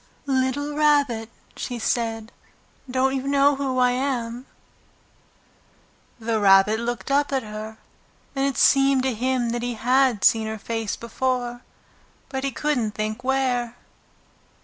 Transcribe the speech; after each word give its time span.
"Little 0.25 0.75
Rabbit," 0.75 1.29
she 1.55 1.77
said, 1.77 2.31
"don't 2.89 3.15
you 3.15 3.27
know 3.27 3.55
who 3.57 3.77
I 3.77 3.91
am?" 3.91 4.47
The 6.19 6.39
Rabbit 6.39 6.79
looked 6.79 7.11
up 7.11 7.31
at 7.31 7.43
her, 7.43 7.77
and 8.35 8.43
it 8.47 8.57
seemed 8.57 9.03
to 9.03 9.13
him 9.13 9.49
that 9.51 9.61
he 9.61 9.75
had 9.75 10.25
seen 10.25 10.47
her 10.47 10.57
face 10.57 10.95
before, 10.95 11.61
but 12.29 12.43
he 12.43 12.49
couldn't 12.49 12.95
think 12.95 13.23
where. 13.23 13.75